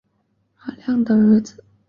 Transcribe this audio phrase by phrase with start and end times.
[0.61, 1.63] 马亮的儿子